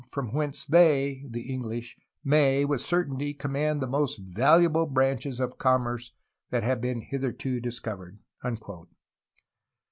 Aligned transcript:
from 0.11 0.29
whence 0.31 0.65
they 0.65 1.27
[the 1.29 1.41
English] 1.53 1.95
may, 2.23 2.65
with 2.65 2.81
certainty, 2.81 3.35
command 3.35 3.83
the 3.83 3.87
most 3.87 4.33
valu 4.33 4.63
able 4.63 4.87
branches 4.87 5.39
of 5.39 5.59
commerce 5.59 6.11
that 6.49 6.63
have 6.63 6.81
been 6.81 7.01
hitherto 7.01 7.59
discovered." 7.59 8.17